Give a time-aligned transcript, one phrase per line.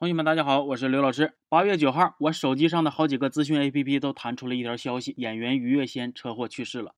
[0.00, 1.34] 同学们，大家好，我是刘老师。
[1.50, 6.94] 八月九号，我手机上的好几个资讯 APP 都弹出了一条消息：演员于月仙车祸去世了。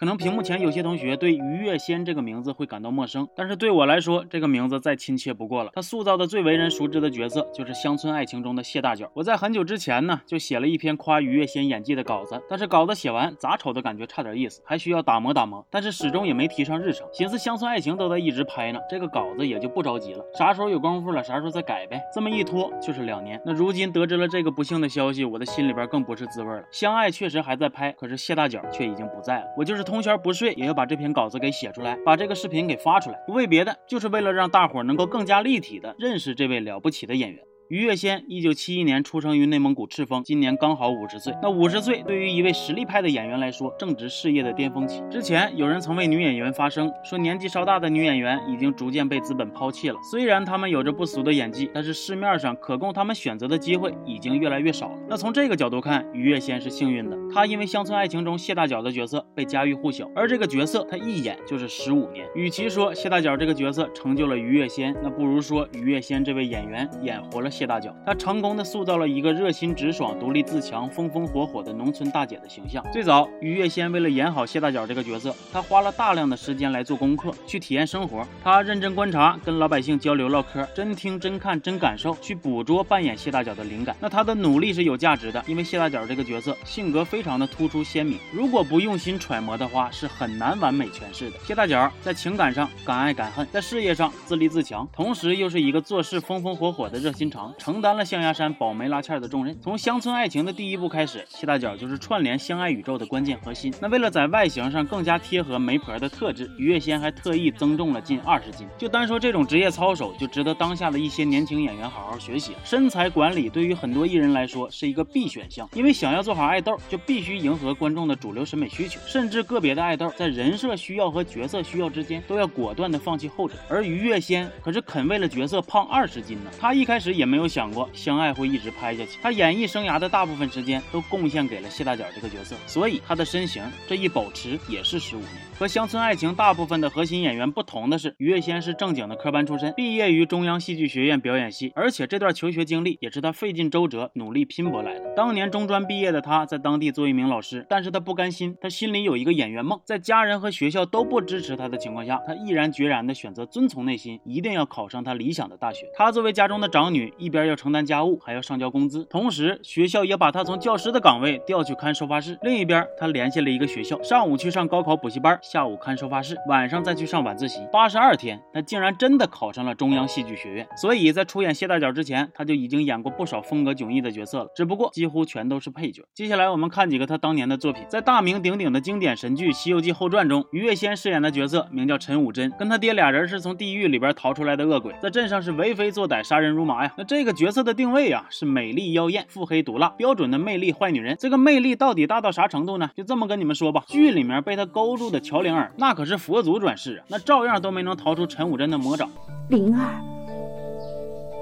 [0.00, 5.70] 可能屏幕前有些同学对于月仙这个名字会感到陌生，但是对我来说，这个名字再亲切不过了。
[5.74, 9.10] 他塑造的最为人熟知的角色就是《乡村爱情》中的谢大脚。
[9.12, 17.06] 我在很久之前呢，就写了一篇夸于月仙演技的稿子，但是稿子写完咋瞅都感觉差点意思，还需要打磨打磨，但是始终也没提上日程。
[17.12, 22.00] 寻思《乡村爱情》都在一直拍呢，这个稿子也就不着急了，啥时候有功夫了，啥时候再改呗。
[22.14, 23.38] 这么一拖就是两年。
[23.44, 26.64] 那如今得知了这个不幸的消息，我的心里边更不是滋味了。
[26.72, 29.44] 相爱确实还在拍，可是谢大脚却已经不在了。
[29.58, 37.49] 我就是通宵不睡，也要把这篇稿子给写出来，把这个视频给发出来，不为别的，就是为了让大伙能够更加立体的认识这位了不起的演员。
[37.70, 41.32] 于月仙，一九七一年出生于内蒙古赤峰，今年刚好五十岁。
[41.40, 45.00] 那五十岁对于一位实力派的演员来说，正值事业的巅峰期。
[45.08, 49.96] 之前有人曾为女演员发声，说年纪稍大的女演员已经逐渐被资本抛弃了。
[50.10, 54.98] 虽然她们有着不俗的演技，但是市面上可供她们选择的机会已经越来越少了。
[55.08, 62.26] 那从这个角度看，于月仙是幸运的，她因为《乡村爱情》中谢大脚的角色被家喻户晓，而这个角色她一演就是十五年。
[62.34, 67.48] 与其说谢大脚这个角色成就了于月仙，那不如说于月仙这位演员演活了。
[67.60, 72.82] 谢大脚，他成功的塑造了一个热心直爽、独立自强、风风火火的农村大姐的形象。
[72.90, 78.26] 最早，于月仙为了演好谢大脚这个角色，她花了大量的时间来做功课，去体验生活。
[78.42, 83.94] 她认真观察，跟老百姓交流唠嗑，真听真看真感受，去捕捉扮演谢大脚的灵感。
[84.00, 91.36] 那她的努力是有价值的，因为谢大脚这个角色性格非常的突出鲜明，如果不用心揣摩的话，是很难完美诠释的。
[91.44, 97.49] 谢大脚在情感上敢爱敢恨，在事业上自立自强，同时又是一个做事风风火火的热心肠。
[97.58, 99.56] 承担了象牙山保媒拉纤的重任。
[99.60, 103.72] 从乡村爱情的第一部开始，谢大脚就是串联相爱宇宙的关键核心。
[103.80, 108.66] 那为了在外形上更加贴合媒婆的特质，于月仙还特意增重了近二十斤。
[108.78, 112.52] 就单说这种职业操守，就值得当下的一些年轻演员好好学习。
[112.64, 119.00] 身材管理对于很多艺人来说是一个必选项，因为想要做好爱豆，就必须迎合观众的主流审美需求。
[119.06, 123.54] 甚至个别的爱豆在人设需要和角色需要之间，都要果断的放弃后者。
[123.68, 126.50] 而于月仙可是肯为了角色胖二十斤呢。
[126.60, 127.50] 他一开始也没有。
[127.50, 135.30] 想过相爱会一直拍下去，他演艺生涯的大部分时间都贡献给了谢大脚这个角色，所以他的身形这一保持也是十五年。
[135.58, 145.09] 和乡村爱情大部分的核心演员不同的是，于月仙是正经的科班出身，毕业于中央戏剧学院表演系，而且这段求学经历也是他费尽周折、努力拼搏来的。
[145.20, 155.86] 当年中专毕业的他，在当地做一名老师，但是他不甘心，他心里有一个演员梦，在家人和学校都不支持他的情况下，他毅然决然的选择遵从内心，一定要考上他理想的大学。
[155.92, 162.38] 他作为家中的长女，一边要承担家务，还要上交工资，同时学校也把他从教师的岗位调去看收发室。
[162.40, 165.38] 另一边，他联系了一个学校，上午去上高考补习班。
[165.42, 167.60] 下午看收发室，晚上再去上晚自习。
[167.70, 170.66] 八十二天，他竟然真的考上了中央戏剧学院。
[170.78, 176.04] 所以在出演谢大脚之前，他就已经演过不少风格迥异的角色了，只不过几几乎全都是配角。
[176.14, 186.94] 接下来我们看几个他当年的作品，在大名鼎鼎的经典神剧《西游记后传》中，于月仙饰演的角色名叫陈武贞，跟他爹俩人是从地狱里边逃出来的恶鬼，在镇上是为非作歹、杀人如麻呀。
[186.96, 191.16] 那这个角色的定位啊，是美丽妖艳、腹黑毒辣，标准的魅力坏女人。
[191.18, 192.88] 这个魅力到底大到啥程度呢？
[192.94, 195.72] 就这么跟你们说吧，剧里面被他勾住的乔灵儿。
[195.76, 199.10] 那可是佛祖转世啊，那照样都没能逃出陈武贞的魔掌。
[199.48, 200.00] 灵儿，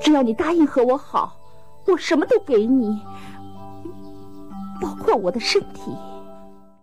[0.00, 1.36] 只要你答应和我好，
[1.86, 3.00] 我什么都给你，
[4.82, 5.96] 包括我的身体。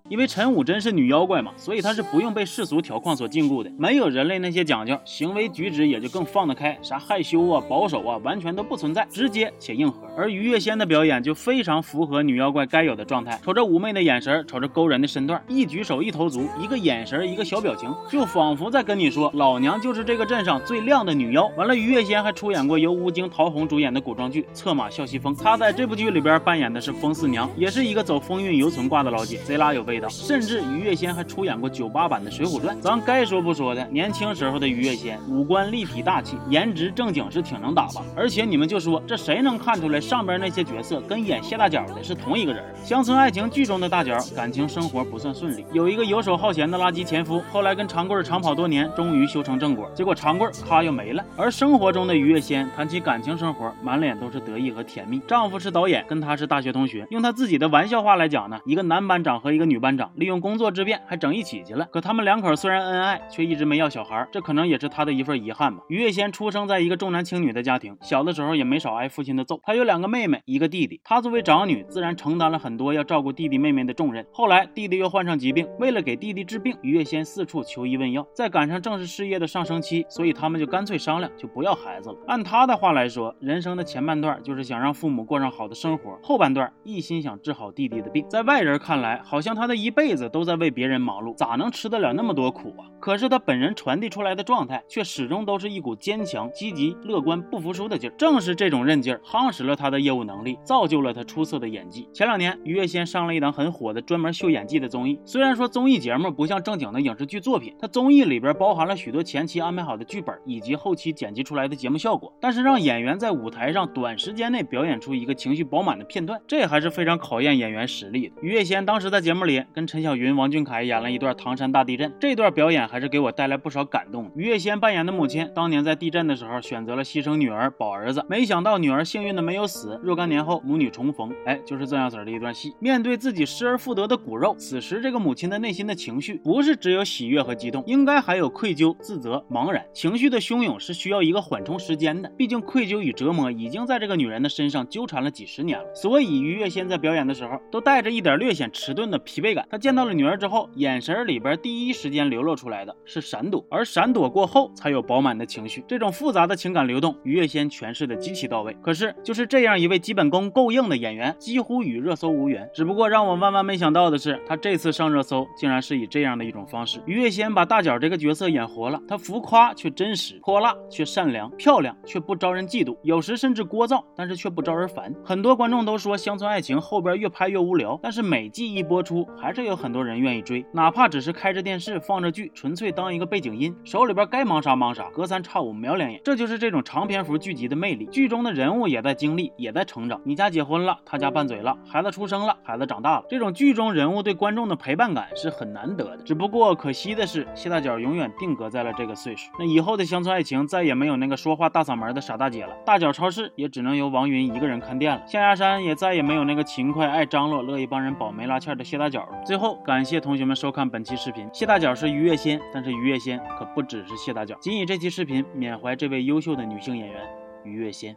[0.08, 10.09] 因为陈武真是女妖怪嘛，所以她是不用被世俗条框所禁锢的，没有人类那些讲究，行为举止也就更放得开，啥害羞啊、保守啊，完全都不存在，直接且硬核。
[10.20, 21.50] 而于月仙的表演就非常符合女妖怪该有的状态，瞅着妩媚的眼神，瞅着勾人的身段，一举手一投足，一个眼神，一个小表情，就仿佛在跟你说，老娘就是这个镇上最靓的女妖。
[21.56, 30.10] 完了，于月仙还出演过由吴京、陶虹主演的古装剧《策马笑西风》，她在这部剧里边扮演的是风四娘，也是一个走风韵犹存挂的老姐，贼拉有味道。
[30.10, 32.76] 甚至于月仙还出演过九八版的《水浒传》。
[32.82, 38.04] 咱该说不说的，年轻时候的于月仙，五官立体大气，颜值正经是挺能打吧。
[38.18, 42.64] 而且你们就说这谁能看出来上边那些角色跟演谢大脚的是同一个人？
[42.84, 49.88] 《乡村爱情》剧中的大脚感情生活不算顺利，有一个游手好闲的垃圾前夫，后来跟长贵长跑多年，终于修成正果。
[49.94, 51.24] 结果长贵咔又没了。
[51.38, 55.20] 而生活中的于月仙谈起感情生活，满脸都是得意和甜蜜。
[55.28, 57.06] 丈夫是导演，跟她是大学同学。
[57.12, 59.96] 用她自己的玩笑话来讲呢，一个男班长和一个女班。
[59.96, 61.86] 长，利用工作之便还整一起去了。
[61.92, 65.84] 可他们两口虽然恩爱，却一直没要小孩，这可能也是他的一份遗憾吧。
[65.88, 69.60] 于月仙出生在一个重男轻女的家庭，小的时候也没少挨父亲的揍。
[69.62, 71.00] 他有两个妹妹，一个弟弟。
[71.04, 74.26] 他作为长女，自然承担了很多要照顾弟弟妹妹的重任。
[74.32, 78.26] 后来弟弟又患上疾病，为了给弟弟治病，于月仙四处求医问药。
[78.34, 82.16] 再赶上正式事业的上升期，所以他们就干脆商量，就不要孩子了。
[82.28, 88.26] 按他的话来说，人生的前半段就是想让父母过上好的生活，后半段一心想治好弟弟的病。
[88.30, 92.86] 在外人看来，好像他的一辈子都在为别人忙碌，咋能吃得了那么多苦啊？
[93.00, 98.14] 可是他本人传递出来的状态，却始终都是一股坚强、积极、乐观、不服输的劲儿。
[98.18, 102.08] 正是这种韧劲儿，夯实了他的业务能力，造就了他出色的演技。
[102.14, 105.18] 前两年，于月仙上了一档很火的专门秀演技的综艺。
[105.24, 118.36] 虽然说综艺节目不像正经的影视剧作品，它综艺里边包含了许多前期安排好的剧本以及后期剪辑出来的节目效果，但是让演员在舞台上短时间内表演出一个情绪饱满的片段，这还是非常考验演员实力的。
[118.42, 124.30] 于月仙当时在节目里跟陈小云、王俊凯演了一段唐山大地震，这段表演还是给我带来不少感动。
[124.36, 132.76] 于月仙扮演的母亲，当年在地震的时候选择了牺牲女儿保儿子，没想到女儿幸运的没有死，若干年后母女重逢，哎，就是这样子的一段戏。
[132.80, 139.86] 面对自己失而复得的骨肉，此时这个母亲的内心的情绪不是只有喜悦和激动，应该还有愧疚、自责、茫然。
[139.94, 145.86] 情绪的汹涌是需要一个缓冲时间的，毕竟愧疚与折磨已经在这个女人的身上纠缠了几十年了。
[145.94, 149.68] 所以于月仙在表演的时候都带着一点略显迟钝的疲惫感。
[149.70, 155.84] 她见到了女儿之后，眼神里边第一时间流露出来的是闪躲，而闪躲过后才有饱满的情绪。
[155.88, 158.76] 这种复杂的情感流动，于月仙诠释的极其到位。
[158.82, 162.70] 可是就是这这样一位基本功够硬的演员，几乎与热搜无缘。
[162.74, 167.02] 只不过让我万万没想到的是，他这次上热搜竟然是以这样的一种方式。
[167.06, 175.14] 于月仙把大脚这个角色演活了，他浮夸却真实，泼辣却善良，漂亮却不招人嫉妒，有时甚至聒噪，但是却不招人烦。
[175.26, 186.22] 很多观众都说《乡村爱情》后边越拍越无聊，但是每季一播出，还是有很多人愿意追，哪怕只是开着电视放着剧，纯粹当一个背景音，手里边该忙啥忙啥，隔三差五瞄两眼。
[186.24, 188.06] 这就是这种长篇幅剧集的魅力。
[188.06, 190.20] 剧中的人物也在经历，也在成长。
[190.24, 193.26] 你家结婚了，他家拌嘴了，孩子出生了，孩子长大了。
[193.30, 196.24] 这种剧中人物对观众的陪伴感是很难得的。
[196.24, 199.52] 只不过可惜的是，谢大脚永远定格在了这个岁数。
[199.60, 205.22] 那以后的乡村爱情再也没有那个说话大嗓门的傻大姐了，大脚超市也只能由王云一个人看店了。
[205.28, 209.42] 象牙山也再也没有那个勤快、爱张罗、乐意帮人保媒拉纤的谢大脚了。
[209.46, 211.48] 最后，感谢同学们收看本期视频。
[211.54, 214.56] 谢大脚是于月仙，但是于月仙可不只是谢大脚。
[214.62, 217.22] 仅以这期视频缅怀这位优秀的女性演员
[217.64, 218.16] 于月仙。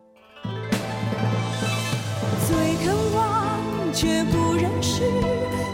[2.52, 3.58] 最肯忘
[3.94, 5.02] 却不认识，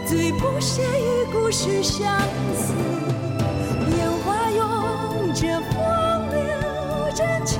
[0.07, 2.17] 最不屑与故事相
[2.55, 2.73] 思。
[3.97, 5.75] 烟花拥着风
[6.31, 7.59] 流真情